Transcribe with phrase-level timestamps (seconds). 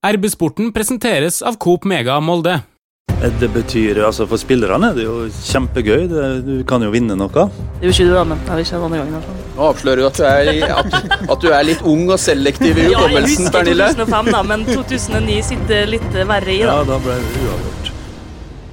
[0.00, 2.54] RB-sporten presenteres av Coop Mega Molde.
[3.20, 6.06] Det betyr, altså For spillerne er det jo kjempegøy.
[6.08, 7.28] Det, du kan jo vinne noe.
[7.28, 9.26] Det er jo ikke du, da, men jeg vil ikke andre gangen.
[9.26, 9.42] fall.
[9.58, 10.96] Nå avslører du at du er, at,
[11.34, 15.36] at du er litt ung og selektiv i Ja, jeg husker 2005, da, men 2009
[15.50, 16.62] sitter litt verre i.
[16.64, 16.94] Ja, da.
[16.94, 17.92] da ble det uavgjort.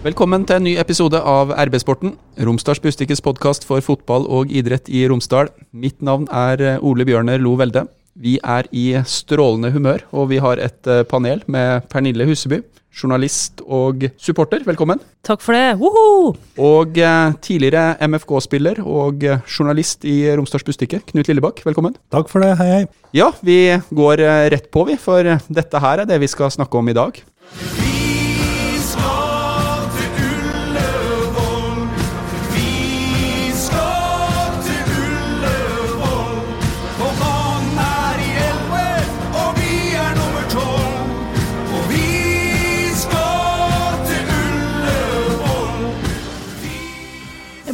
[0.07, 2.15] Velkommen til en ny episode av RB-sporten.
[2.39, 5.51] Romsdals Bustikkes podkast for fotball og idrett i Romsdal.
[5.75, 7.83] Mitt navn er eh, Ole Bjørner Lo Velde.
[8.17, 12.63] Vi er i strålende humør, og vi har et eh, panel med Pernille Huseby,
[12.97, 14.63] journalist og supporter.
[14.65, 15.03] Velkommen.
[15.27, 15.77] Takk for det.
[15.77, 16.33] Woho!
[16.57, 21.61] Og eh, tidligere MFK-spiller og eh, journalist i Romsdals Bustikke, Knut Lillebakk.
[21.67, 21.93] Velkommen.
[22.13, 22.55] Takk for det.
[22.57, 22.83] Hei, hei.
[23.13, 23.59] Ja, vi
[23.93, 27.21] går rett på, vi, for dette her er det vi skal snakke om i dag.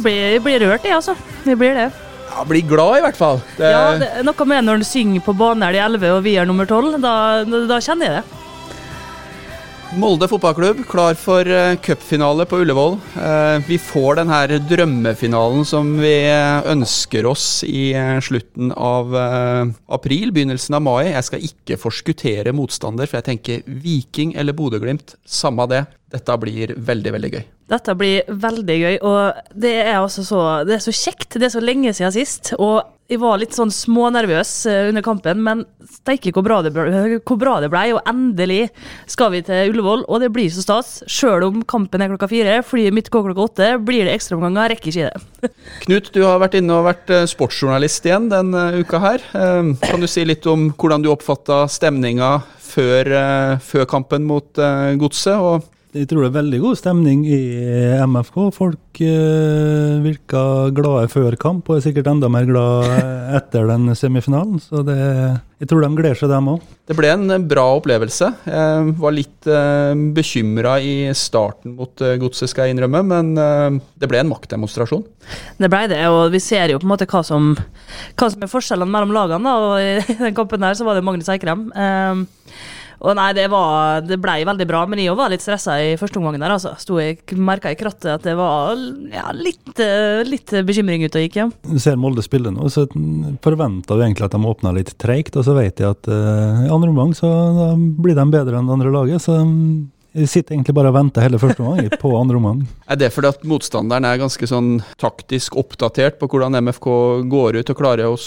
[0.04, 1.16] Blir, blir rørt, jeg, altså.
[1.48, 1.88] Jeg blir det.
[2.34, 3.42] Ja, blir glad, i hvert fall.
[3.58, 6.48] Det, Ja, det noe med når du synger på Baner de 11 og vi er
[6.48, 6.96] nummer 12.
[7.02, 7.12] Da,
[7.46, 8.40] da, da kjenner jeg det.
[9.94, 12.96] Molde fotballklubb klar for uh, cupfinale på Ullevål.
[13.14, 19.14] Eh, vi får den her drømmefinalen som vi eh, ønsker oss i eh, slutten av
[19.14, 21.12] eh, april, begynnelsen av mai.
[21.12, 25.84] Jeg skal ikke forskuttere motstander, for jeg tenker Viking eller Bodø-Glimt, samme det.
[26.14, 27.46] Dette blir veldig, veldig gøy.
[27.70, 31.38] Dette blir veldig gøy, og det er altså så, det er så kjekt.
[31.38, 32.52] Det er så lenge siden sist.
[32.58, 35.64] Og jeg var litt sånn smånervøs eh, under kampen, men
[35.98, 37.82] steike hvor bra det ble.
[37.92, 38.70] Og endelig
[39.10, 40.94] skal vi til Ullevål, og det blir så stas.
[41.10, 44.92] Sjøl om kampen er klokka fire, flyet mitt går klokka åtte, blir det ekstraomganger, rekker
[44.92, 45.52] ikke det.
[45.84, 49.28] Knut, du har vært inne og vært eh, sportsjournalist igjen denne uka her.
[49.36, 54.64] Eh, kan du si litt om hvordan du oppfatta stemninga før, eh, før kampen mot
[54.64, 55.36] eh, Godset?
[55.36, 57.36] og Jeg tror det er veldig god stemning i
[58.02, 58.38] MFK.
[58.56, 62.88] Folk eh, virker glade før kamp, og er sikkert enda mer glad
[63.38, 64.58] etter den semifinalen.
[64.58, 64.96] Så det,
[65.62, 66.66] jeg tror de gleder seg, dem òg.
[66.90, 68.32] Det ble en eh, bra opplevelse.
[68.42, 73.80] Jeg var litt eh, bekymra i starten mot uh, Godset, skal jeg innrømme, men eh,
[73.94, 75.06] det ble en maktdemonstrasjon.
[75.62, 78.50] Det ble det, og vi ser jo på en måte hva som, hva som er
[78.50, 79.46] forskjellene mellom lagene.
[79.46, 81.68] Da, og I den kampen her så var det Magnus Eikrem.
[81.70, 82.26] Um,
[83.00, 86.20] og nei, det, var, det ble veldig bra, men jeg var litt stressa i første
[86.20, 86.54] omgang der.
[86.56, 86.74] altså.
[86.80, 88.74] Sto jeg merka i krattet at det var
[89.12, 91.48] ja, litt, eh, litt bekymring ute og gikk, ja.
[91.66, 92.86] Du ser Molde spille nå, så
[93.44, 95.36] forventa vi egentlig at de åpner litt treigt.
[95.38, 97.30] Og så vet jeg at uh, i andre omgang så
[97.74, 99.24] blir de bedre enn det andre laget.
[99.24, 102.62] Så mm, jeg sitter egentlig bare og venter hele første omgang på andre omgang.
[102.90, 106.88] Er det fordi at motstanderen er ganske sånn taktisk oppdatert på hvordan MFK
[107.32, 108.20] går ut og klarer å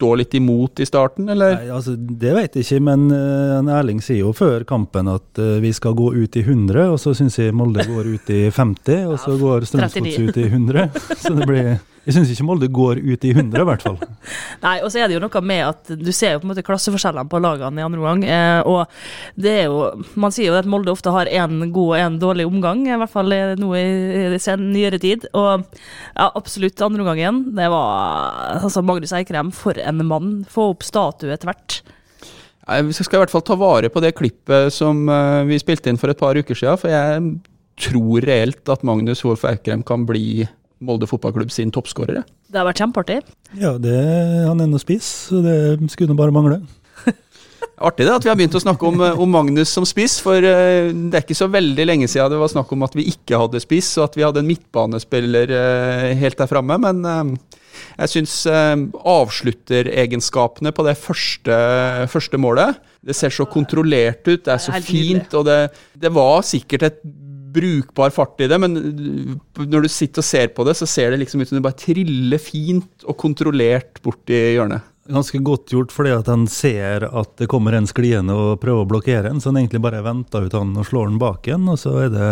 [0.00, 1.58] stå litt imot i starten, eller?
[1.58, 5.58] Nei, altså, Det vet jeg ikke, men uh, Erling sier jo før kampen at uh,
[5.60, 9.06] vi skal gå ut i 100, og så syns jeg Molde går ut i 50,
[9.10, 10.90] og så går Strømsgods ut i 100.
[11.20, 11.66] Så det blir
[12.06, 13.98] Jeg syns ikke Molde går ut i 100, i hvert fall.
[14.62, 16.64] Nei, og så er det jo noe med at du ser jo på en måte
[16.64, 18.22] klasseforskjellene på lagene i andre omgang.
[18.24, 19.82] Eh, og det er jo
[20.16, 23.12] Man sier jo at Molde ofte har én god og én dårlig omgang, i hvert
[23.12, 23.84] fall eh, nå i,
[24.32, 25.28] i sen nyere tid.
[25.36, 27.42] Og ja, absolutt andre omgangen.
[27.56, 30.30] Det var altså Magnus Eikrem, for en mann.
[30.48, 31.80] Få opp statue etter hvert.
[32.70, 35.98] Vi skal i hvert fall ta vare på det klippet som eh, vi spilte inn
[35.98, 37.24] for et par uker siden, for jeg
[37.80, 40.46] tror reelt at Magnus Wolff Aukrem kan bli
[40.80, 42.22] Molde fotballklubb sin toppskårere.
[42.48, 43.18] Det har vært kjempeartig.
[43.60, 43.98] Ja, det,
[44.46, 45.56] han er nå spiss, så det
[45.92, 46.62] skulle bare mangle.
[47.80, 50.36] Artig det at vi har begynt å snakke om, eh, om Magnus som spiss, for
[50.36, 53.40] eh, det er ikke så veldig lenge siden det var snakk om at vi ikke
[53.40, 56.76] hadde spiss, og at vi hadde en midtbanespiller eh, helt der framme.
[56.84, 57.24] Men eh,
[58.02, 61.54] jeg syns avslutteregenskapene på det første,
[62.12, 62.70] første målet
[63.00, 67.00] Det ser så kontrollert ut, det er så fint, og det, det var sikkert et
[67.54, 68.76] brukbar fart i det, men
[69.56, 71.80] når du sitter og ser på det, så ser det liksom ut som det bare
[71.80, 74.86] triller fint og kontrollert bort i hjørnet.
[75.10, 78.90] Ganske godt gjort fordi at han ser at det kommer en skliende og prøver å
[78.90, 81.80] blokkere en, så han egentlig bare venter ut han og slår den bak igjen, og
[81.82, 82.28] så er det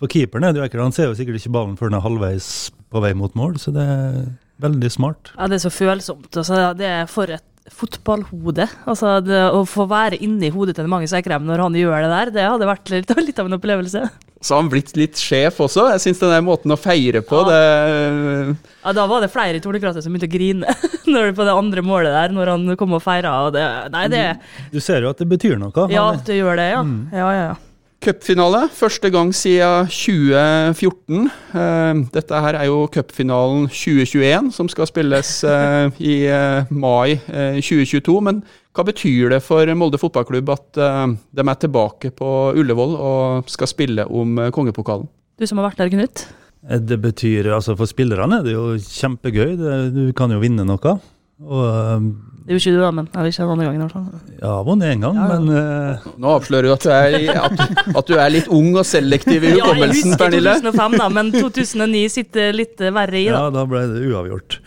[0.00, 2.06] For keeperen er det jo ekkelt, han ser jo sikkert ikke ballen før den er
[2.06, 2.48] halvveis
[2.92, 4.16] på vei mot mål, så det er
[4.62, 5.32] veldig smart.
[5.36, 6.30] Ja, det er så følsomt.
[6.32, 8.66] Altså, det er for et fotballhode.
[8.90, 12.32] Altså, det, å få være inni hodet til Magnus Eikrem når han gjør det der,
[12.34, 14.04] det hadde vært litt, litt av en opplevelse.
[14.42, 15.84] Så har han blitt litt sjef også.
[15.92, 17.48] Jeg syns den der måten å feire på, Ja.
[17.48, 20.66] det Ja, Da var det flere i Tornekrattet som begynte å grine
[21.06, 23.36] når det på det andre målet der, når han kom og feira.
[23.46, 23.62] Og det,
[23.94, 24.24] nei, det
[24.72, 25.70] Du ser jo at det betyr noe.
[25.90, 26.82] Ja, Han- at du gjør det, ja.
[27.12, 27.54] Ja, ja, ja.
[28.02, 31.30] Cupfinale, første gang siden 2014.
[31.54, 37.60] Eh, Dette her er jo cupfinalen 2021, som skal spilles eh, i eh, mai eh,
[37.62, 38.16] 2022.
[38.26, 38.42] Men
[38.72, 43.68] Hva betyr det for Molde fotballklubb at uh, de er tilbake på Ullevål og skal
[43.68, 45.10] spille om uh, kongepokalen?
[45.36, 46.24] Du som har vært der, Knut?
[46.62, 49.56] Det betyr, altså For spillerne er det jo kjempegøy.
[49.92, 50.94] Du kan jo vinne noe.
[51.42, 52.10] Og,
[52.42, 53.80] det er jo ikke du, da, men eller ikke denne gangen.
[53.80, 54.36] i hvert fall.
[54.40, 55.38] Ja, vunnet én gang, ja, ja.
[55.38, 58.86] men uh, Nå avslører du at du, er, at, at du, er, litt ung og
[58.88, 60.56] selektiv i hukommelsen, Pernille.
[60.56, 63.26] Ja, jeg husker 2005, da, men 2009 sitter litt verre i.
[63.28, 63.36] da.
[63.36, 64.58] Ja, da ble det uavgjort.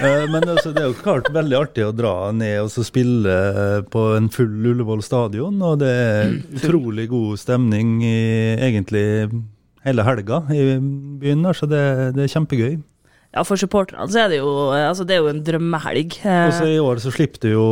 [0.00, 3.34] Uh, men altså, det er jo klart veldig artig å dra ned og spille
[3.92, 5.58] på en full Ullevål stadion.
[5.62, 8.22] Og det er utrolig god stemning i
[8.56, 9.06] egentlig
[9.86, 10.64] hele helga i
[11.22, 11.46] byen.
[11.56, 11.82] Så det,
[12.16, 12.80] det er kjempegøy.
[13.32, 16.18] Ja, for supporterne så er det jo altså det er jo en drømmehelg.
[16.20, 17.66] Og så I år så slipper du jo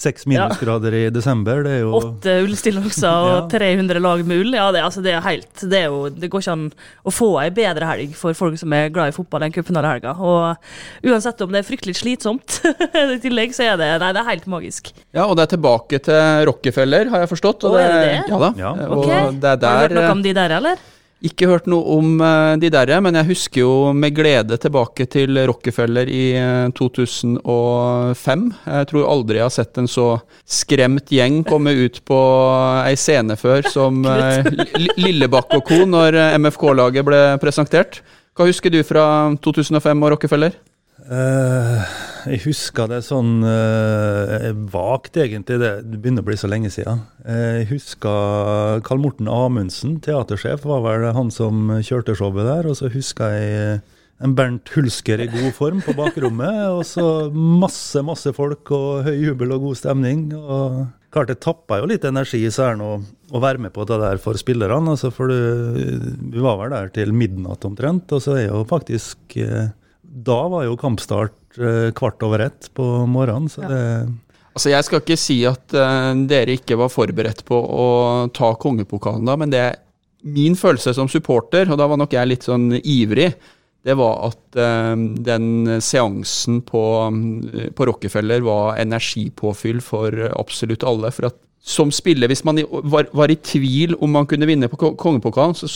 [0.00, 1.02] seks minusgrader ja.
[1.04, 1.60] i desember.
[1.66, 3.66] Det er jo Åtte ullstillongser og ja.
[3.74, 4.56] 300 lag med ull.
[4.56, 6.64] Ja, det, altså det er helt Det, er jo, det går ikke an
[7.04, 10.16] å få ei bedre helg for folk som er glad i fotball enn cupfinalehelga.
[10.24, 12.62] Og uansett om det er fryktelig slitsomt
[13.16, 14.88] i tillegg, så er det Nei, det er helt magisk.
[15.12, 17.68] Ja, og det er tilbake til Rockefeller, har jeg forstått.
[17.68, 18.18] Og, og er det det?
[18.32, 18.52] Ja da.
[18.56, 18.74] Ja.
[18.88, 19.20] Okay.
[19.20, 20.90] Og det er der, har du hørt noe om de der, eller?
[21.24, 25.38] Ikke hørt noe om uh, de der, men jeg husker jo med glede tilbake til
[25.48, 28.42] Rockefeller i uh, eh, 2005.
[28.66, 30.08] Jeg tror aldri jeg har sett en så
[30.44, 32.18] skremt gjeng komme ut på
[32.84, 34.44] ei scene før som uh,
[35.00, 35.80] Lillebakk og co.
[35.88, 38.02] når MFK-laget ble presentert.
[38.36, 39.06] Hva husker du fra
[39.40, 40.60] 2005 og Rockefeller?
[41.04, 41.82] Uh,
[42.30, 45.58] jeg husker det sånn uh, vagt, egentlig.
[45.60, 47.02] Det, begynner å bli så lenge siden.
[47.26, 52.70] Uh, jeg husker Karl Morten Amundsen, teatersjef, var vel han som kjørte showet der.
[52.70, 53.82] Og så husker jeg
[54.24, 56.70] en Bernt Hulsker i god form på bakrommet.
[56.72, 60.28] Og så masse, masse folk og høy jubel og god stemning.
[60.38, 60.84] og
[61.14, 62.96] Klart det tappa jo litt energi særen å,
[63.30, 64.96] å, være med på det der for spillerne.
[64.96, 66.00] Altså for du,
[66.32, 69.68] vi var vel der til midnatt omtrent, og så er jo faktisk eh,
[70.14, 73.48] da var jo kampstart eh, kvart over ett på morgenen.
[73.48, 73.80] så det...
[74.54, 77.86] Altså Jeg skal ikke si at uh, dere ikke var forberedt på å
[78.30, 79.80] ta kongepokalen da, men det er
[80.22, 83.32] min følelse som supporter, og da var nok jeg litt sånn ivrig,
[83.84, 84.94] det var at uh,
[85.26, 86.84] den seansen på,
[87.74, 91.10] på Rockefeller var energipåfyll for absolutt alle.
[91.10, 92.60] For at som spiller, hvis man
[92.92, 95.68] var, var, i tvil om man kunne vinne på kongepokalen, så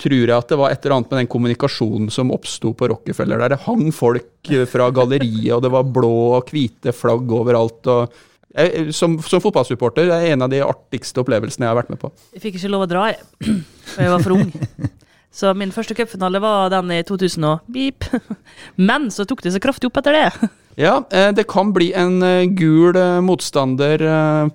[0.00, 3.42] tror jeg at det var et eller annet med den kommunikasjonen som oppsto på Rockefeller,
[3.42, 7.84] der det hang folk fra galleriet, og det var blå og hvite flagg overalt.
[7.92, 8.16] og
[8.54, 12.00] jeg, som, som, fotballsupporter det er en av de artigste opplevelsene jeg har vært med
[12.00, 12.12] på.
[12.36, 13.54] Jeg fikk ikke lov å dra, jeg.
[13.92, 14.52] For jeg var for ung.
[15.34, 18.06] Så min første cupfinale var den i 2000 og beep.
[18.88, 20.50] Men så tok det så kraftig opp etter det.
[20.76, 24.02] Ja, eh, det kan bli en eh, gul eh, motstander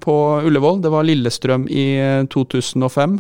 [0.04, 0.82] på Ullevål.
[0.84, 1.86] Det var Lillestrøm i
[2.32, 3.18] 2005.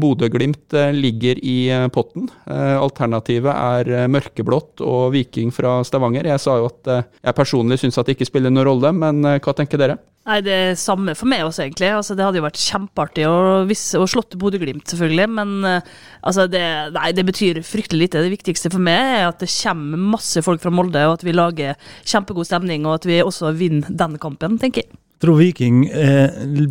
[0.00, 1.58] Bodø-Glimt ligger i
[1.92, 2.28] potten.
[2.48, 6.28] Alternativet er mørkeblått og Viking fra Stavanger.
[6.32, 9.54] Jeg sa jo at jeg personlig syns at det ikke spiller noen rolle, men hva
[9.56, 9.98] tenker dere?
[10.28, 11.90] Nei, Det er samme for meg også, egentlig.
[11.96, 15.28] Altså, det hadde jo vært kjempeartig å, å slått Bodø-Glimt, selvfølgelig.
[15.38, 16.62] Men altså, det,
[16.96, 18.24] nei, det, betyr fryktelig lite.
[18.24, 21.36] Det viktigste for meg er at det kommer masse folk fra Molde, og at vi
[21.36, 21.90] lager
[22.30, 25.00] kjempegod stemning, og at vi også vinner den kampen, tenker jeg.
[25.20, 26.30] Tror Viking er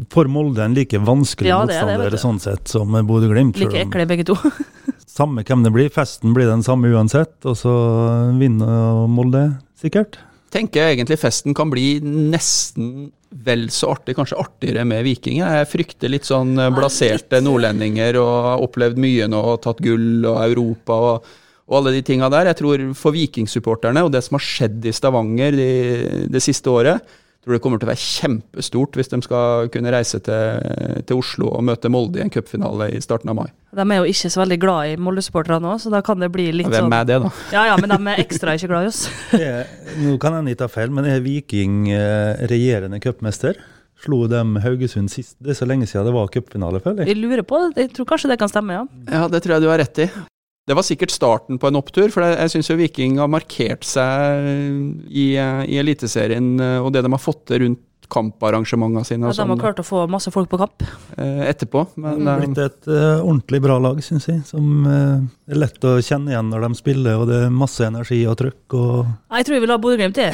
[0.10, 3.60] for Molde en like vanskelig ja, motstander sånn sett som Bodø-Glimt.
[3.62, 4.38] Like ekle begge to.
[5.20, 7.76] samme hvem det blir, festen blir den samme uansett, og så
[8.40, 9.46] vinner Molde
[9.78, 10.18] sikkert
[10.54, 15.44] tenker jeg egentlig festen kan bli nesten vel så artig, kanskje artigere med Viking.
[15.44, 20.26] Jeg frykter litt sånn eh, blaserte nordlendinger og har opplevd mye nå og tatt gull
[20.26, 21.30] og Europa og,
[21.70, 22.50] og alle de tinga der.
[22.50, 25.74] Jeg tror for vikingsupporterne og det som har skjedd i Stavanger det,
[26.34, 27.18] det siste året,
[27.50, 30.68] tror det kommer til å være kjempestort hvis de skal kunne reise til,
[31.08, 33.48] til Oslo og møte Molde i en cupfinale i starten av mai.
[33.76, 36.50] De er jo ikke så veldig glad i Molde-supporterne nå, så da kan det bli
[36.60, 37.34] litt Hvem sånn Hvem er det, da?
[37.56, 39.04] Ja ja, men de er ekstra ikke glad i oss.
[40.04, 43.60] nå kan jeg ta feil, men er Viking eh, regjerende cupmester?
[44.00, 45.36] Slo dem Haugesund sist?
[45.44, 47.16] Det er så lenge siden det var cupfinale, føler jeg.
[47.16, 47.88] Jeg lurer på det.
[47.88, 48.84] Jeg tror kanskje det kan stemme, ja.
[49.12, 50.12] Ja, det tror jeg du har rett i.
[50.70, 54.44] Det var sikkert starten på en opptur, for jeg syns Viking har markert seg
[55.10, 59.26] i, i Eliteserien eh, og det de har fått til rundt kamparrangementene sine.
[59.26, 59.60] Ja, de har sånn.
[59.62, 60.86] klart å få masse folk på kamp?
[61.18, 61.88] Eh, etterpå.
[61.98, 64.46] Men, det er blitt et uh, ordentlig bra lag, syns jeg.
[64.50, 65.18] Som uh,
[65.50, 68.78] er lett å kjenne igjen når de spiller, og det er masse energi og trøkk.
[68.78, 68.94] Og
[69.42, 70.34] jeg tror vi vil ha Bodø-Glimt, jeg.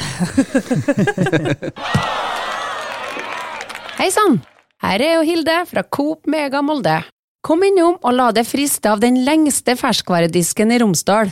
[4.00, 4.40] Hei sann!
[4.84, 7.00] Her er jo Hilde fra Coop Mega Molde.
[7.46, 11.28] Kom innom og la deg friste av den lengste ferskvaredisken i Romsdal.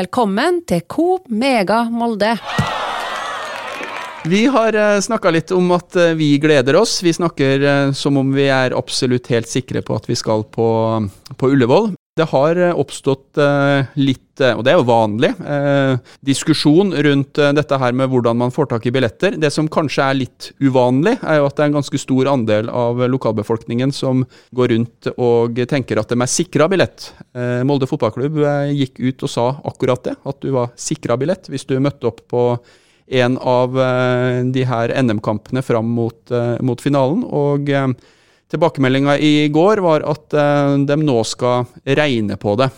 [0.00, 2.30] Velkommen til Coop Mega Molde.
[4.24, 7.02] Vi har eh, snakka litt om at eh, vi gleder oss.
[7.04, 10.70] Vi snakker eh, som om vi er absolutt helt sikre på at vi skal på,
[11.36, 11.92] på Ullevål.
[12.20, 15.30] Det har eh, oppstått eh, litt, eh, og det er jo vanlig,
[16.26, 19.38] diskusjon rundt dette her med hvordan man får tak i billetter.
[19.40, 22.68] Det som kanskje er litt uvanlig, er jo at det er en ganske stor andel
[22.72, 24.24] av lokalbefolkningen som
[24.56, 27.10] går rundt og tenker at de er sikra billett.
[27.68, 28.40] Molde fotballklubb
[28.76, 32.24] gikk ut og sa akkurat det, at du var sikra billett hvis du møtte opp
[32.30, 32.46] på
[33.20, 33.76] en av
[34.54, 37.24] de her NM-kampene fram mot, mot finalen.
[37.26, 37.72] og
[38.50, 42.70] Tilbakemeldinga i går var at uh, de nå skal regne på det.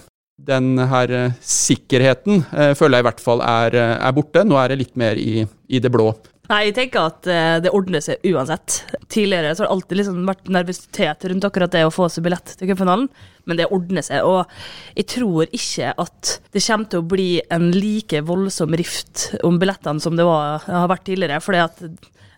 [0.42, 4.44] Den her uh, sikkerheten uh, føler jeg i hvert fall er, er, borte.
[4.44, 6.10] Nå er det litt mer i, i det blå.
[6.50, 7.24] Nei, jeg tenker at
[7.64, 8.82] det ordner seg uansett.
[9.08, 12.68] Tidligere har det alltid liksom vært nervøsitet rundt akkurat det å få seg billett til
[12.68, 13.06] cupfinalen,
[13.48, 14.26] men det ordner seg.
[14.26, 19.56] Og jeg tror ikke at det kommer til å bli en like voldsom rift om
[19.62, 21.40] billettene som det var, har vært tidligere.
[21.40, 21.80] fordi at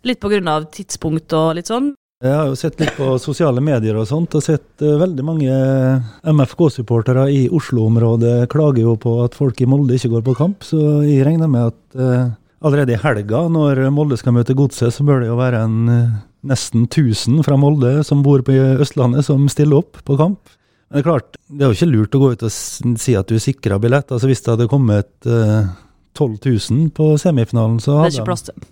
[0.04, 1.94] Litt av tidspunkt og litt sånn.
[2.24, 5.56] Jeg har jo sett litt på sosiale medier og sånt, og sett uh, veldig mange
[6.24, 10.78] MFK-supportere i Oslo-området klager jo på at folk i Molde ikke går på kamp, så
[11.04, 12.30] jeg regner med at uh,
[12.64, 16.14] allerede i helga, når Molde skal møte Godset, så bør det jo være en uh,
[16.48, 20.54] nesten 1000 fra Molde som bor på Østlandet, som stiller opp på kamp.
[20.88, 22.54] Men det er klart, det er jo ikke lurt å gå ut og
[23.02, 24.08] si at du er sikra billett.
[24.08, 28.46] Altså Hvis det hadde kommet 12 000 på semifinalen, så hadde Det er ikke plass
[28.48, 28.64] til.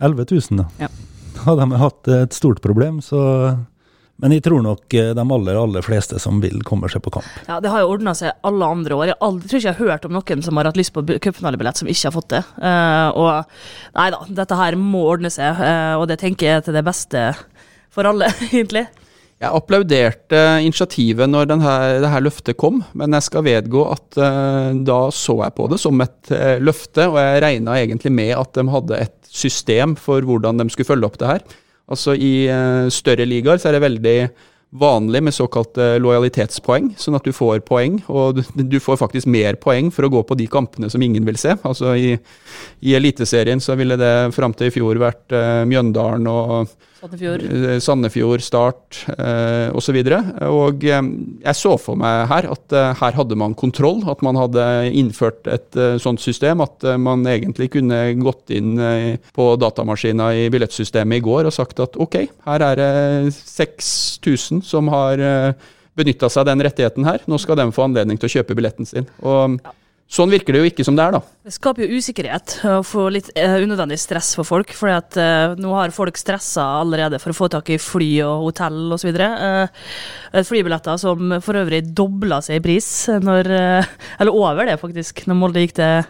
[0.00, 0.86] 11 000, da.
[0.86, 0.90] Ja
[1.46, 3.22] hadde de hatt et stort problem, så
[4.22, 7.28] men jeg tror nok eh, de aller aller fleste som vil, kommer seg på kamp.
[7.48, 9.10] Ja, Det har jo ordna seg alle andre år.
[9.10, 11.82] Jeg aldri, tror ikke jeg har hørt om noen som har hatt lyst på cupfinalebillett
[11.82, 12.40] som ikke har fått det.
[12.56, 16.78] Uh, og nei da, dette her må ordne seg, uh, og det tenker jeg til
[16.78, 17.26] det beste
[17.92, 18.86] for alle, egentlig.
[19.42, 24.72] Jeg applauderte initiativet når denne, det her løftet kom, men jeg skal vedgå at uh,
[24.86, 26.32] da så jeg på det som et
[26.64, 30.88] løfte, og jeg regna egentlig med at de hadde et system for hvordan de skulle
[30.88, 31.46] følge opp det her.
[31.92, 34.18] Altså I uh, større ligaer så er det veldig
[34.76, 38.00] vanlig med såkalte lojalitetspoeng, sånn at du får poeng.
[38.12, 41.38] Og du får faktisk mer poeng for å gå på de kampene som ingen vil
[41.40, 41.54] se.
[41.66, 42.16] Altså I,
[42.82, 47.78] i Eliteserien så ville det fram til i fjor vært uh, Mjøndalen og Sandefjord, eh,
[47.82, 49.98] Sandefjord Start eh, osv.
[50.00, 51.10] Og, så og eh,
[51.44, 54.64] jeg så for meg her at eh, her hadde man kontroll, at man hadde
[54.96, 56.64] innført et eh, sånt system.
[56.64, 58.80] At eh, man egentlig kunne gått inn
[59.36, 64.88] på datamaskina i billettsystemet i går og sagt at ok, her er det 6000 som
[64.92, 67.24] har eh, benytta seg av den rettigheten her.
[67.28, 69.08] Nå skal de få anledning til å kjøpe billetten sin.
[69.24, 69.76] Og ja.
[70.06, 71.20] Sånn virker det jo ikke som det er, da.
[71.42, 74.70] Det skaper jo usikkerhet og får litt uh, unødvendig stress for folk.
[74.78, 78.46] For uh, eh, nå har folk stressa allerede for å få tak i fly og
[78.46, 79.10] hotell osv.
[79.18, 79.66] Uh,
[80.30, 83.50] eh, flybilletter som for øvrig dobla seg i pris, når,
[84.22, 86.06] eller over det faktisk, når Molde gikk til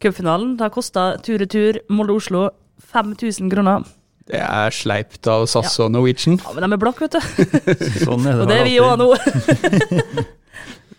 [0.00, 0.54] cupfinalen.
[0.54, 2.52] Det har kosta tur-retur Molde-Oslo
[2.94, 3.82] 5000 kroner.
[4.30, 5.86] Det er sleipt av SAS ja.
[5.88, 6.38] og Norwegian.
[6.38, 7.24] Ja, men de er blakke, vet du.
[8.06, 9.10] sånn er det og det er vi òg nå.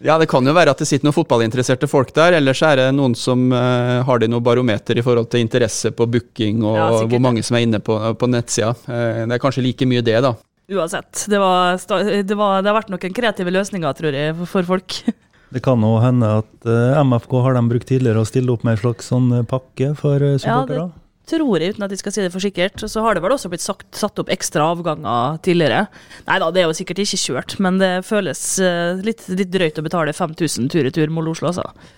[0.01, 2.37] Ja, det kan jo være at det sitter noen fotballinteresserte folk der.
[2.39, 6.07] Ellers er det noen som uh, har de noe barometer i forhold til interesse på
[6.09, 8.73] booking og ja, hvor mange som er inne på, på nettsida.
[8.87, 10.33] Uh, det er kanskje like mye det, da.
[10.71, 11.27] Uansett.
[11.29, 14.97] Det, var, det, var, det har vært noen kreative løsninger, tror jeg, for folk.
[15.51, 18.65] Det kan òg hende at uh, eh, MFK har de brukt tidligere å stille opp
[18.65, 20.87] med en slags sånn pakke for supportere?
[20.87, 22.83] Ja, tror jeg, uten at jeg skal si det for sikkert.
[22.89, 25.85] Så har det vel også blitt sagt, satt opp ekstra avganger tidligere.
[26.27, 29.81] Nei da, det er jo sikkert ikke kjørt, men det føles uh, litt, litt, drøyt
[29.81, 31.97] å betale 5000 tur-retur Molde-Oslo, altså.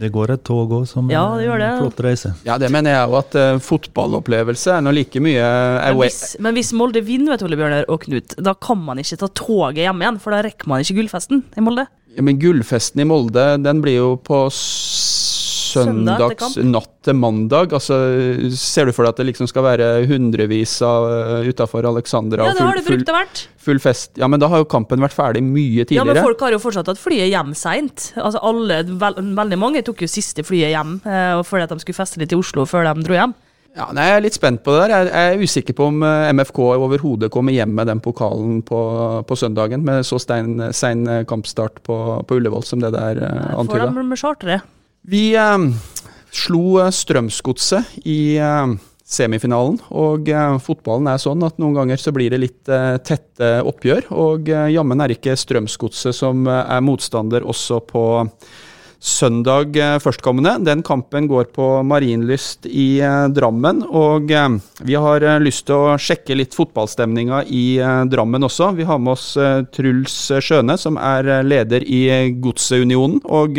[0.00, 1.70] Det går et tog òg som ja, det gjør det.
[1.82, 2.30] flott reise.
[2.46, 6.56] Ja, det mener jeg òg, at uh, fotballopplevelse er nå like mye men hvis, men
[6.56, 10.00] hvis, Molde vinner, vet Ole Bjørner og Knut, da kan man ikke ta toget hjem
[10.06, 11.84] igjen, for da rekker man ikke gullfesten i Molde.
[12.16, 14.46] Ja, Men gullfesten i Molde, den blir jo på
[15.70, 17.74] søndags natt til mandag.
[17.76, 17.96] Altså,
[18.58, 22.50] ser du for deg at det liksom skal være hundrevis av uh, utafor Alexandra?
[22.50, 23.44] Ja, det har det brukt å vært.
[23.60, 24.14] Full fest.
[24.20, 26.00] Ja, men da har jo kampen vært ferdig mye tidligere.
[26.00, 28.10] Ja, men folk har jo fortsatt hatt flyet hjem seint.
[28.16, 31.98] Altså, alle, veld, veldig mange tok jo siste flyet hjem eh, fordi at de skulle
[31.98, 33.36] feste litt i Oslo før de dro hjem.
[33.76, 35.10] Ja, nei, Jeg er litt spent på det der.
[35.12, 38.80] Jeg er usikker på om eh, MFK overhodet kommer hjem med den pokalen på,
[39.28, 41.96] på søndagen, med så sein kampstart på,
[42.26, 43.86] på Ullevål som det der uh, antyda.
[43.92, 44.76] Får de med charteret?
[45.02, 45.58] Vi eh,
[46.30, 48.72] slo eh, Strømsgodset i eh,
[49.10, 53.52] semifinalen, og eh, fotballen er sånn at noen ganger så blir det litt eh, tette
[53.66, 54.10] oppgjør.
[54.12, 58.04] Og eh, jammen er ikke Strømsgodset som er motstander også på
[59.00, 60.58] søndag førstkommende.
[60.60, 63.00] Den kampen går på Marienlyst i
[63.32, 64.28] Drammen, og
[64.84, 67.64] vi har lyst til å sjekke litt fotballstemninga i
[68.12, 68.74] Drammen også.
[68.76, 69.30] Vi har med oss
[69.72, 72.02] Truls Skjøne, som er leder i
[72.44, 73.22] Godseunionen.
[73.24, 73.56] og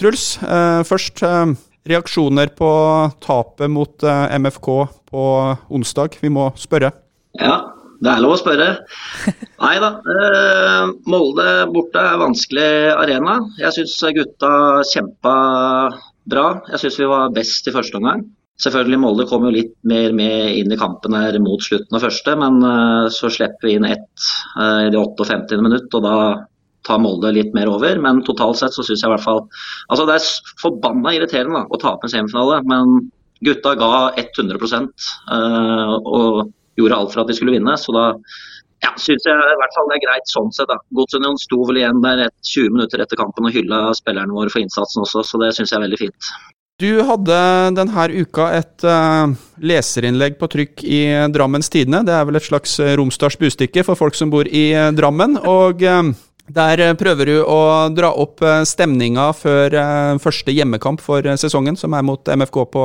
[0.00, 1.50] Truls, eh, først eh,
[1.90, 2.68] reaksjoner på
[3.20, 4.68] tapet mot eh, MFK
[5.10, 5.24] på
[5.68, 6.16] onsdag.
[6.22, 6.88] Vi må spørre.
[7.36, 7.58] Ja,
[8.00, 8.68] Det er lov å spørre.
[9.60, 9.90] Nei da.
[11.04, 13.34] Molde borte er vanskelig arena.
[13.60, 14.52] Jeg syns gutta
[14.88, 15.34] kjempa
[16.24, 16.46] bra.
[16.72, 18.24] Jeg syns vi var best i første omgang.
[18.64, 22.38] Selvfølgelig Molde kom jo litt mer med inn i kampen her mot slutten av første,
[22.40, 22.56] men
[23.12, 25.60] så slipper vi inn ett i det 58.
[25.60, 26.16] minutt, og da
[26.86, 27.98] tar Molde litt mer over.
[28.02, 29.42] Men totalt sett så syns jeg i hvert fall
[29.90, 33.10] Altså det er forbanna irriterende da, å tape en semifinale, men
[33.44, 37.76] gutta ga 100 uh, og gjorde alt for at de skulle vinne.
[37.80, 38.06] Så da
[38.80, 40.70] ja, syns jeg i hvert fall det er greit sånn sett.
[40.70, 40.78] da.
[40.96, 44.62] Godsunion sto vel igjen der et, 20 minutter etter kampen og hylla spillerne våre for
[44.62, 46.32] innsatsen også, så det syns jeg er veldig fint.
[46.80, 47.36] Du hadde
[47.76, 49.28] denne uka et uh,
[49.60, 52.06] leserinnlegg på trykk i Drammens Tidende.
[52.08, 55.36] Det er vel et slags eh, Romsdals bustikke for folk som bor i Drammen.
[55.44, 56.08] Og uh,
[56.54, 57.60] der prøver du å
[57.94, 59.76] dra opp stemninga før
[60.22, 62.84] første hjemmekamp for sesongen, som er mot MFK på,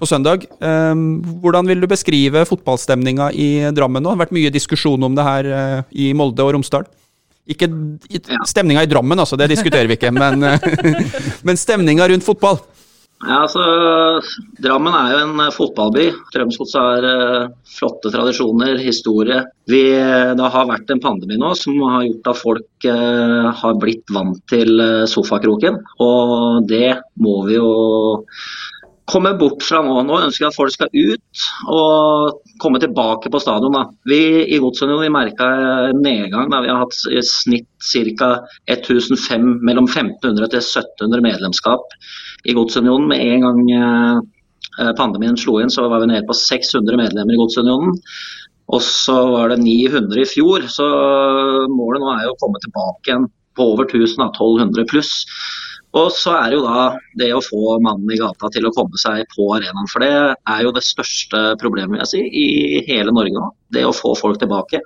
[0.00, 0.46] på søndag.
[0.58, 4.12] Hvordan vil du beskrive fotballstemninga i Drammen nå?
[4.12, 5.50] Det har vært mye diskusjon om det her
[5.92, 6.88] i Molde og Romsdal.
[7.44, 7.68] Ikke
[8.48, 10.46] stemninga i Drammen, altså, det diskuterer vi ikke, men,
[11.46, 12.62] men stemninga rundt fotball.
[13.22, 13.62] Ja, altså,
[14.60, 16.08] Drammen er jo en eh, fotballby.
[16.32, 19.38] Strømsgods har uh, flotte tradisjoner, historie.
[19.70, 23.78] Vi, eh, det har vært en pandemi nå som har gjort at folk uh, har
[23.80, 25.78] blitt vant til sofakroken.
[26.04, 27.70] Og det må vi jo
[29.10, 29.96] komme bort fra nå.
[30.06, 33.74] Nå ønsker jeg at folk skal ut og komme tilbake på stadion.
[33.76, 33.84] Da.
[34.08, 35.48] Vi i Godsunionen merka
[35.96, 36.48] nedgang.
[36.52, 36.62] Da.
[36.64, 38.30] Vi har hatt i snitt ca.
[38.70, 41.98] 1500, mellom 1500 til 1700 medlemskap
[42.48, 43.10] i Godsunionen.
[43.10, 47.42] Med en gang eh, pandemien slo inn, så var vi nede på 600 medlemmer i
[47.42, 48.00] Godsunionen.
[48.72, 50.86] Og så var det 900 i fjor, så
[51.68, 55.12] målet nå er jo å komme tilbake igjen på over 1000, 1200 pluss.
[55.94, 56.84] Og så er det jo da
[57.20, 59.90] det å få mannen i gata til å komme seg på arenaen.
[59.92, 63.52] For det er jo det største problemet jeg si, i hele Norge nå.
[63.74, 64.80] Det å få folk tilbake.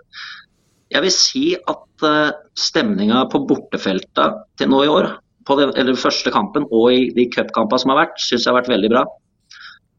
[0.93, 5.11] Jeg vil si at uh, stemninga på bortefelta til nå i år,
[5.49, 8.59] på den, eller første kampen og i de cupkampene som har vært, syns jeg har
[8.61, 9.07] vært veldig bra.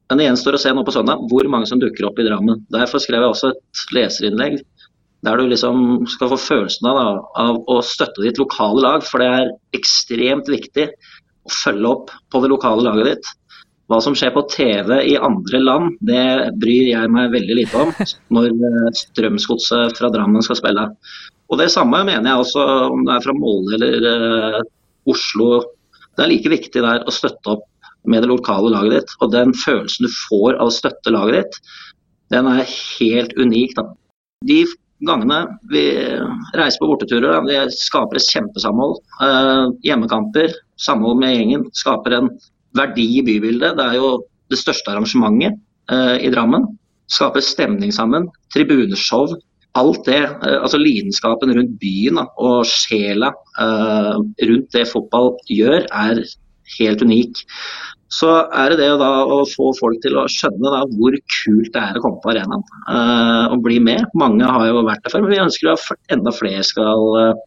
[0.09, 2.61] Men det gjenstår å se nå på søndag hvor mange som dukker opp i Drammen.
[2.73, 4.61] Derfor skrev jeg også et leserinnlegg
[5.25, 7.07] der du liksom skal få følelsen av, da,
[7.43, 9.03] av å støtte ditt lokale lag.
[9.05, 13.31] For det er ekstremt viktig å følge opp på det lokale laget ditt.
[13.89, 17.93] Hva som skjer på TV i andre land, det bryr jeg meg veldig lite om
[18.37, 20.85] når eh, Strømsgodset fra Drammen skal spille.
[21.49, 24.59] Og Det samme mener jeg også om det er fra Molde eller uh,
[25.09, 25.63] Oslo.
[26.13, 27.65] Det er like viktig der å støtte opp
[28.09, 29.15] med det lokale laget ditt.
[29.25, 31.73] Og den følelsen du får av å støtte laget ditt,
[32.29, 33.73] den er helt unik.
[33.79, 33.87] Da.
[34.45, 34.59] De
[35.05, 35.39] gangene
[35.71, 35.83] vi
[36.57, 38.97] reiser på borteturer, det skaper et kjempesamhold.
[39.21, 42.31] Uh, hjemmekamper, samhold med gjengen, skaper en
[42.77, 43.77] verdi i bybildet.
[43.79, 44.11] Det er jo
[44.51, 45.59] det største arrangementet
[45.91, 46.67] uh, i Drammen.
[47.09, 48.27] Skaper stemning sammen.
[48.53, 49.37] Tribuneshow.
[49.79, 56.21] Alt det, uh, altså lidenskapen rundt byen og sjela rundt det fotball gjør, er
[56.77, 57.45] helt unik
[58.09, 61.81] så er det det da å få folk til å skjønne da, hvor kult det
[61.81, 64.07] er å komme på arenaen uh, og bli med.
[64.17, 67.41] Mange har jo vært der før, men vi ønsker at enda flere skal uh,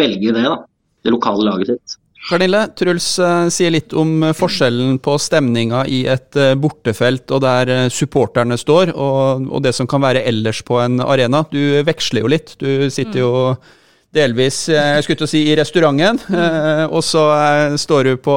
[0.00, 0.44] velge det.
[0.46, 0.56] da,
[1.04, 1.98] Det lokale laget sitt.
[2.28, 8.56] Pernille, Truls uh, sier litt om forskjellen på stemninga i et bortefelt og der supporterne
[8.60, 11.44] står, og, og, det som kan være ellers på en arena.
[11.52, 12.56] Du veksler jo litt.
[12.64, 13.76] Du sitter jo mm
[14.14, 18.12] delvis eh, jeg skulle til å si, i restauranten, eh, og så eh, står du
[18.24, 18.36] på,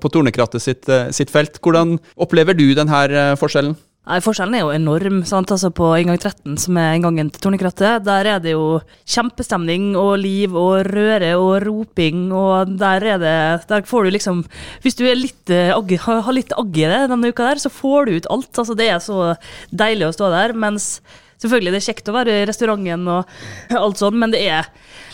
[0.00, 1.60] på Tornekrattet sitt, sitt, felt.
[1.62, 3.76] Hvordan opplever du denne forskjellen?
[4.10, 5.18] Nei, Forskjellen er jo enorm.
[5.28, 5.50] sant?
[5.52, 10.14] Altså På inngang 13, som er inngangen til Tornekrattet, der er det jo kjempestemning og
[10.22, 13.36] liv og røre og roping, og der er det
[13.68, 14.42] Der får du liksom
[14.82, 18.30] Hvis du litt har litt agg i det denne uka der, så får du ut
[18.32, 18.50] alt.
[18.56, 19.34] Altså Det er så
[19.70, 20.56] deilig å stå der.
[20.56, 21.02] mens
[21.40, 23.34] Selvfølgelig det er kjekt å være i restauranten og
[23.82, 24.68] alt sånt, men det er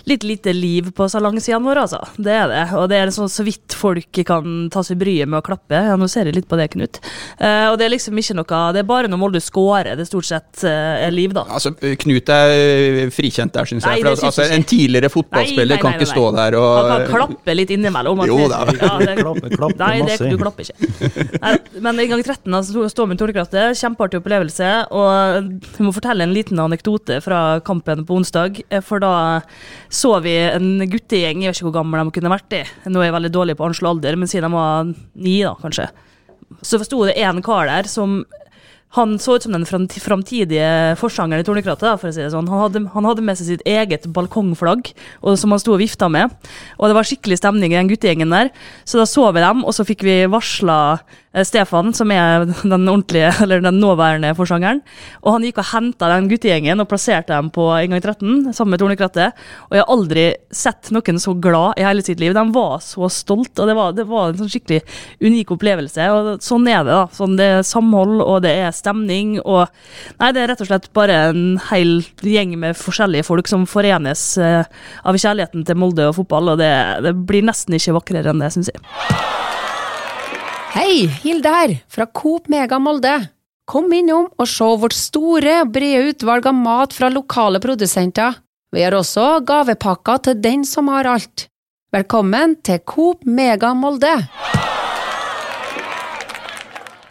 [0.07, 1.99] litt lite liv på salongsidene våre, altså.
[2.23, 2.63] Det er det.
[2.79, 5.81] Og det er sånn så vidt folk kan ta seg bryet med å klappe.
[5.89, 7.01] Ja, nå ser jeg litt på det, Knut.
[7.41, 10.29] Uh, og det er liksom ikke noe Det er bare når Molde scorer det stort
[10.29, 10.71] sett uh,
[11.03, 11.43] er liv, da.
[11.51, 14.05] Altså, Knut er frikjent der, syns jeg.
[14.05, 17.13] For, altså, en tidligere fotballspiller nei, nei, nei, kan ikke stå der og Han kan
[17.17, 18.25] klappe litt innimellom.
[18.31, 18.63] Jo da.
[18.77, 21.11] Ja, det, klappe, klappe nei, det, du klapper ikke.
[21.43, 23.79] Nei, men i gang 13 altså, står med Torgekrattet.
[23.83, 24.71] Kjempeartig opplevelse.
[24.95, 28.63] Og jeg må fortelle en liten anekdote fra kampen på onsdag.
[28.71, 29.15] Eh, for da
[29.97, 32.65] så vi en guttegjeng, jeg vet ikke hvor gammel de kunne vært i.
[32.91, 35.55] Nå er jeg veldig dårlig på å anslå alder, men siden de var ni, da,
[35.63, 35.89] kanskje.
[36.63, 38.21] Så sto det en kar der som
[38.97, 42.47] han så ut som den fram- framtidige forsangeren i Tornekrattet, for si sånn.
[42.49, 46.09] Han hadde, han hadde med seg sitt eget balkongflagg og, som han sto og vifta
[46.09, 46.33] med.
[46.79, 48.53] Og det var skikkelig stemning i den guttegjengen der.
[48.89, 50.79] Så da så vi dem, og så fikk vi varsla
[51.45, 54.81] Stefan, som er den ordentlige, eller den nåværende forsangeren.
[55.23, 58.75] Og han gikk og henta den guttegjengen og plasserte dem på En gang 13 sammen
[58.75, 59.37] med Tornekrattet.
[59.69, 62.35] Og jeg har aldri sett noen så glad i hele sitt liv.
[62.37, 64.81] De var så stolt, og det var, det var en sånn skikkelig
[65.21, 66.09] unik opplevelse.
[66.15, 67.05] Og sånn er det, da.
[67.17, 69.67] Sånn det er samhold, og det er stemning, og
[70.21, 74.23] Nei, det er rett og slett bare en hel gjeng med forskjellige folk som forenes
[74.41, 74.69] eh,
[75.05, 76.73] av kjærligheten til Molde og fotball, og det,
[77.05, 79.46] det blir nesten ikke vakrere enn det, syns jeg.
[80.77, 83.15] Hei, Hilde her, fra Coop Mega Molde.
[83.65, 88.35] Kom innom og se vårt store, brede utvalg av mat fra lokale produsenter.
[88.77, 91.47] Vi har også gavepakker til den som har alt.
[91.97, 94.11] Velkommen til Coop Mega Molde.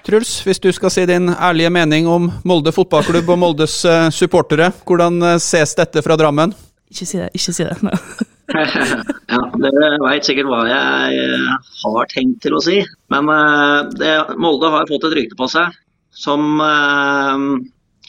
[0.06, 4.68] Truls, hvis du skal si din ærlige mening om Molde fotballklubb og Moldes eh, supportere,
[4.86, 6.54] hvordan eh, ses dette fra Drammen?
[6.94, 7.32] Ikke si det.
[7.34, 7.74] Ikke si det.
[9.34, 12.78] ja, dere veit sikkert hva jeg eh, har tenkt til å si.
[13.14, 15.74] Men eh, det, Molde har fått et rykte på seg
[16.16, 17.46] som eh,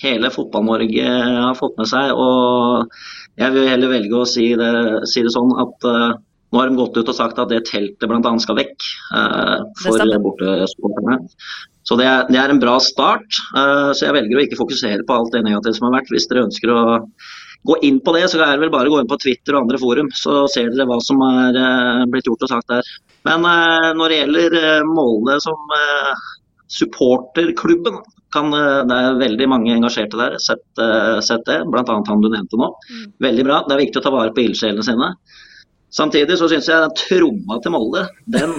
[0.02, 1.16] hele Fotball-Norge
[1.48, 2.12] har fått med seg.
[2.14, 2.87] Og
[3.40, 4.72] jeg vil heller velge å si det,
[5.11, 6.16] si det sånn at eh,
[6.52, 8.30] nå har de gått ut og sagt at det teltet bl.a.
[8.40, 11.18] skal vekk uh, for bortesupporterne.
[11.87, 13.40] Så det er, det er en bra start.
[13.50, 16.12] Uh, så jeg velger å ikke fokusere på alt det negative som har vært.
[16.14, 16.85] Hvis dere ønsker å
[17.66, 19.66] gå inn på det, så er det vel bare å gå inn på Twitter og
[19.66, 22.94] andre forum, så ser dere hva som er uh, blitt gjort og sagt der.
[23.26, 26.26] Men eh, når det gjelder uh, Molde som eh,
[26.72, 27.98] supporterklubben,
[28.34, 30.36] kan, eh, det er veldig mange engasjerte der.
[30.42, 30.64] Sett,
[31.24, 31.84] sett det, bl.a.
[31.86, 32.72] han du nevnte nå.
[33.22, 33.62] Veldig bra.
[33.66, 35.14] Det er viktig å ta vare på ildsjelene sine.
[35.96, 38.52] Samtidig så syns jeg den tromma til Molde, den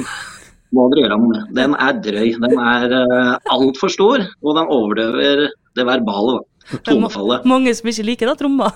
[0.76, 1.52] må dere gjøre noe med.
[1.56, 2.30] Den er drøy.
[2.44, 5.46] Den er uh, altfor stor, og den overdøver
[5.78, 6.42] det verbale.
[6.88, 7.46] Tonefallet.
[7.48, 8.72] Mange som ikke liker da, tromma.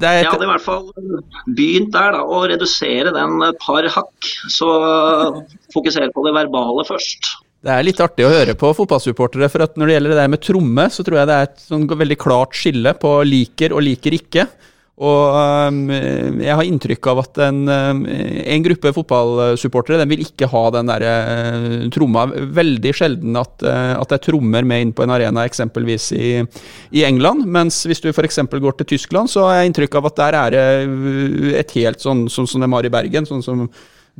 [0.00, 0.84] Er Jeg hadde i hvert fall
[1.50, 4.28] begynt der, da, å redusere den et par hakk.
[4.52, 4.68] Så
[5.74, 7.32] fokusere på det verbale først.
[7.66, 10.32] det er litt artig å høre på fotballsupportere, for at når det gjelder det der
[10.32, 13.84] med tromme, så tror jeg det er et sånn veldig klart skille på liker og
[13.88, 14.46] liker ikke.
[15.00, 15.86] Og øhm,
[16.44, 21.04] jeg har inntrykk av at en, en gruppe fotballsupportere den vil ikke ha den der
[21.08, 22.26] øh, tromma.
[22.60, 26.34] Veldig sjelden at, øh, at det er trommer med inn på en arena, eksempelvis i,
[26.92, 27.46] i England.
[27.48, 28.42] Mens hvis du f.eks.
[28.52, 32.04] går til Tyskland, så har jeg inntrykk av at der er det øh, et helt
[32.04, 33.28] sånn sånn som de har i Bergen.
[33.28, 33.66] sånn som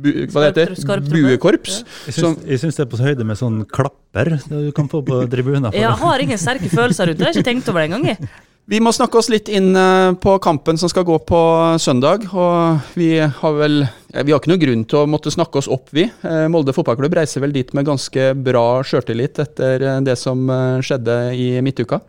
[0.01, 1.01] bu, hva det heter?
[1.11, 1.83] Buekorps.
[2.09, 5.69] Som, jeg syns det er på høyde med sånn klapper du kan få på tribunen.
[5.77, 7.27] Jeg har ingen sterke følelser rundt det.
[7.27, 8.31] Jeg har ikke tenkt over det engang.
[8.69, 11.41] Vi må snakke oss litt inn eh, på kampen som skal gå på
[11.81, 12.27] søndag.
[12.29, 15.69] Og vi har vel ja, Vi har ikke noen grunn til å måtte snakke oss
[15.71, 16.05] opp, vi.
[16.05, 20.81] Eh, Molde fotballklubb reiser vel dit med ganske bra sjøltillit etter eh, det som eh,
[20.85, 22.01] skjedde i midtuka.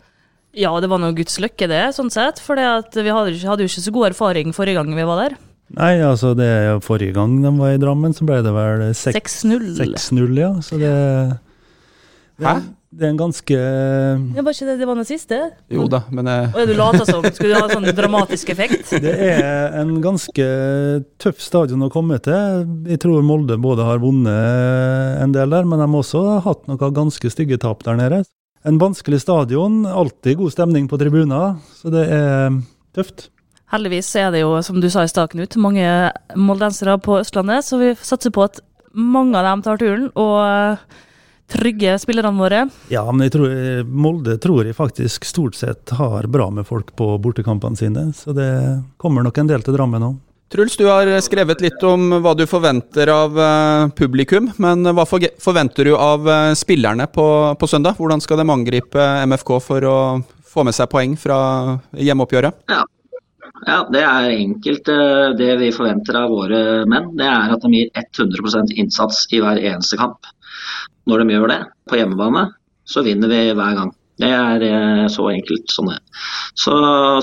[0.53, 2.43] Ja, det var noe Guds lykke, det, sånn sett.
[2.45, 2.67] For vi
[3.09, 5.39] hadde, hadde jo ikke så god erfaring forrige gang vi var der.
[5.73, 8.85] Nei, altså det er jo forrige gang de var i Drammen, så ble det vel
[8.93, 9.71] 6-0.
[9.81, 10.51] 6-0, ja.
[10.61, 10.93] Så det,
[12.37, 12.59] det, Hæ?
[12.93, 15.37] Det er en ganske Det var ikke det det var den siste?
[15.73, 16.51] Jo da, men jeg...
[16.53, 17.25] Og du lata som.
[17.25, 18.91] Skulle du ha sånn dramatisk effekt?
[19.05, 20.49] Det er en ganske
[21.23, 22.67] tøff stadion å komme til.
[22.91, 26.97] Jeg tror Molde både har vunnet en del der, men de har også hatt noen
[26.99, 28.21] ganske stygge tap der nede.
[28.69, 32.59] En vanskelig stadion, alltid god stemning på tribuner, så det er
[32.95, 33.31] tøft.
[33.73, 35.87] Heldigvis er det jo, som du sa i stad, Knut, mange
[36.37, 38.61] moldensere på Østlandet, så vi satser på at
[38.93, 40.85] mange av dem tar turen og
[41.49, 42.65] eh, trygger spillerne våre.
[42.93, 43.55] Ja, men jeg tror,
[43.87, 48.51] Molde tror jeg faktisk stort sett har bra med folk på bortekampene sine, så det
[49.03, 50.21] kommer nok en del til Drammen òg.
[50.53, 54.51] Truls, du har skrevet litt om hva du forventer av eh, publikum.
[54.61, 57.25] Men hva forventer du av eh, spillerne på,
[57.57, 57.97] på søndag?
[57.97, 59.97] Hvordan skal de angripe MFK for å
[60.53, 61.39] få med seg poeng fra
[61.97, 62.67] hjemmeoppgjøret?
[62.69, 67.15] Ja, Det er enkelt eh, det vi forventer av våre menn.
[67.17, 70.21] Det er at de gir 100% innsats i hver eneste kamp.
[71.09, 72.47] Når de gjør det på hjemmebane,
[72.89, 73.95] så vinner vi hver gang.
[74.23, 75.99] Det er eh, så enkelt som det.
[76.59, 76.75] Så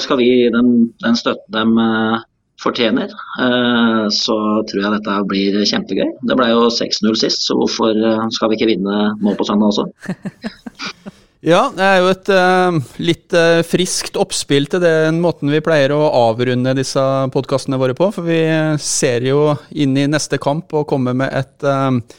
[0.04, 2.26] skal vi gi dem den støtten de eh,
[2.60, 3.13] fortjener,
[3.45, 6.10] eh, så tror jeg dette blir kjempegøy.
[6.28, 7.95] Det ble jo 6-0 sist, så hvorfor
[8.36, 9.88] skal vi ikke vinne nå på søndag også?
[11.39, 15.93] Ja, det er jo et uh, litt uh, friskt oppspill til den måten vi pleier
[15.95, 17.00] å avrunde disse
[17.32, 18.10] podkastene våre på.
[18.12, 18.41] For vi
[18.84, 22.17] ser jo inn i neste kamp og kommer med et eh,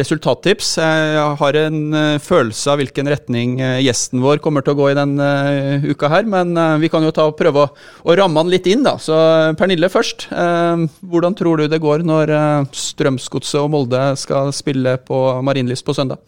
[0.00, 0.76] resultattips.
[0.80, 4.90] Jeg har en eh, følelse av hvilken retning eh, gjesten vår kommer til å gå
[4.92, 5.26] i denne
[5.84, 7.72] uka her, men eh, vi kan jo ta og prøve å,
[8.06, 8.96] å ramme han litt inn, da.
[9.02, 10.28] Så eh, Pernille først.
[10.32, 15.84] Eh, hvordan tror du det går når eh, Strømsgodset og Molde skal spille på Marienlyst
[15.86, 16.22] på søndag?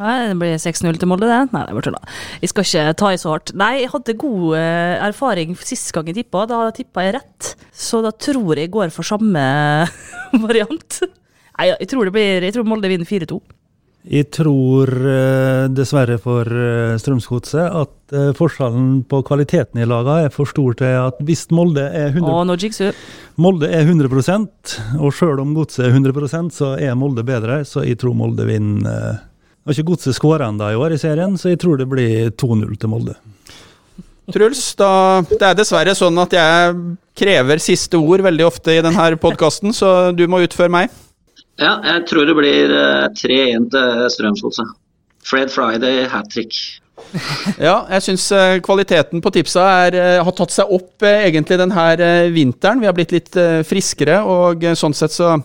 [0.00, 1.52] Nei, det blir 6-0 til Molde, det.
[1.54, 2.00] Nei, det var tulla.
[2.42, 3.52] Jeg skal ikke ta i så hardt.
[3.60, 6.48] Nei, jeg hadde god eh, erfaring sist gang jeg tippa.
[6.50, 7.52] Da tippa jeg rett.
[7.70, 9.44] Så da tror jeg går for samme
[10.48, 10.98] variant.
[11.58, 13.38] Nei, jeg tror, det blir, jeg tror Molde vinner 4-2.
[14.04, 20.34] Jeg tror eh, dessverre for eh, Strømsgodset at eh, forskjellen på kvaliteten i lagene er
[20.34, 22.90] for stor til at hvis Molde er 100, Å.
[23.40, 27.96] Molde er 100 og sjøl om Godset er 100% så er Molde bedre, så jeg
[28.02, 29.22] tror Molde vinner.
[29.64, 32.28] Nå har ikke Godset skåra ennå i år i serien, så jeg tror det blir
[32.36, 33.16] 2-0 til Molde.
[34.34, 36.76] Truls, da, det er dessverre sånn at jeg
[37.16, 40.92] krever siste ord veldig ofte i denne podkasten, så du må utføre meg.
[41.60, 44.72] Ja, jeg tror det blir eh, 3-1 til Strømsgodset.
[45.24, 46.56] Fred Friday hat trick.
[47.58, 48.26] Ja, jeg syns
[48.64, 52.82] kvaliteten på tipsa er, eh, har tatt seg opp eh, egentlig denne eh, vinteren.
[52.82, 55.36] Vi har blitt litt eh, friskere, og eh, sånn sett så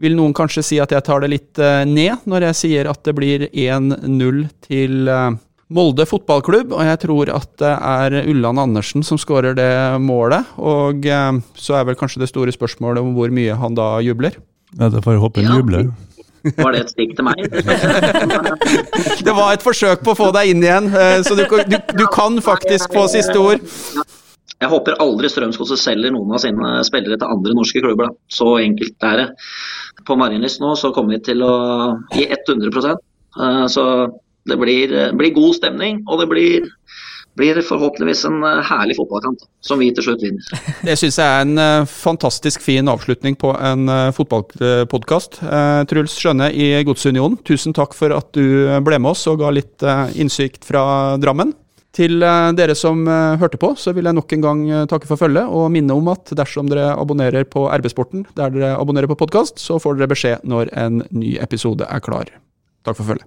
[0.00, 3.02] vil noen kanskje si at jeg tar det litt eh, ned når jeg sier at
[3.04, 5.30] det blir 1-0 til eh,
[5.70, 9.70] Molde fotballklubb, og jeg tror at det er Ulland Andersen som skårer det
[10.02, 10.48] målet.
[10.58, 14.40] Og eh, så er vel kanskje det store spørsmålet om hvor mye han da jubler.
[14.78, 15.58] Ja, det får jeg håpe hun Ja.
[15.58, 15.90] jubler.
[16.56, 17.36] Var det et stikk til meg?
[19.26, 22.06] Det var et forsøk på å få deg inn igjen, eh, så du, du, du
[22.12, 23.60] kan faktisk få siste ord.
[24.60, 28.08] Jeg håper aldri Strømsgodset selger noen av sine spillere til andre norske klubber.
[28.10, 28.32] Da.
[28.32, 29.28] Så enkelt er det.
[30.08, 31.52] På Marienlyst nå så kommer vi til å
[32.16, 33.84] gi 100 eh, Så
[34.48, 36.68] det blir, blir god stemning, og det blir,
[37.38, 40.64] blir forhåpentligvis en eh, herlig fotballkamp som vi til slutt vinner.
[40.88, 45.40] Det syns jeg er en eh, fantastisk fin avslutning på en uh, fotballpodkast.
[45.90, 49.86] Truls Skjønne i Godsunionen, tusen takk for at du ble med oss og ga litt
[49.86, 50.84] eh, innsikt fra
[51.20, 51.54] Drammen.
[51.96, 55.10] Til eh, dere som eh, hørte på, så vil jeg nok en gang eh, takke
[55.10, 59.18] for følget og minne om at dersom dere abonnerer på RB-sporten der dere abonnerer på
[59.18, 62.30] podkast, så får dere beskjed når en ny episode er klar.
[62.86, 63.26] Takk for følget.